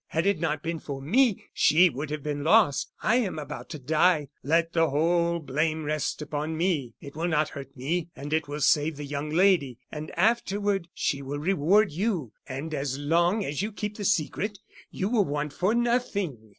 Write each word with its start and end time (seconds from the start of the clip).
Had 0.07 0.25
it 0.25 0.39
not 0.39 0.63
been 0.63 0.79
for 0.79 0.99
me 0.99 1.43
she 1.53 1.87
would 1.87 2.09
have 2.09 2.23
been 2.23 2.43
lost. 2.43 2.91
I 3.03 3.17
am 3.17 3.37
about 3.37 3.69
to 3.69 3.77
die; 3.77 4.29
let 4.41 4.73
the 4.73 4.89
whole 4.89 5.37
blame 5.37 5.83
rest 5.83 6.23
upon 6.23 6.57
me; 6.57 6.95
it 6.99 7.15
will 7.15 7.27
not 7.27 7.49
hurt 7.49 7.77
me, 7.77 8.09
and 8.15 8.33
it 8.33 8.47
will 8.47 8.61
save 8.61 8.97
the 8.97 9.05
young 9.05 9.29
lady. 9.29 9.77
And 9.91 10.09
afterward 10.17 10.87
she 10.95 11.21
will 11.21 11.37
reward 11.37 11.91
you; 11.91 12.31
and 12.49 12.73
as 12.73 12.97
long 12.97 13.45
as 13.45 13.61
you 13.61 13.71
keep 13.71 13.97
the 13.97 14.03
secret 14.03 14.57
you 14.89 15.07
will 15.07 15.25
want 15.25 15.53
for 15.53 15.75
nothing. 15.75 16.49